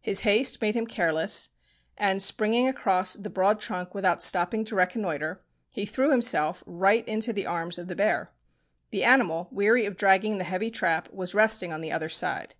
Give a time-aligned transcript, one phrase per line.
[0.00, 1.50] His haste made him careless,
[1.98, 7.30] and springing across the broad trunk without stopping to reconnoitre, he threw himself right into
[7.30, 8.32] the arms of the bear.
[8.90, 12.54] The animal, weary of dragging the heavy trap, was resting on the other side.